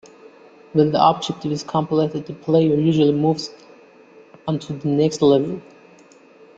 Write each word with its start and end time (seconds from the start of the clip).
When 0.73 0.91
the 0.93 0.99
objective 0.99 1.51
is 1.51 1.61
completed, 1.63 2.25
the 2.25 2.33
player 2.33 2.73
usually 2.75 3.11
moves 3.11 3.53
on 4.47 4.57
to 4.57 4.73
the 4.73 4.87
next 4.87 5.21
level. 5.21 5.61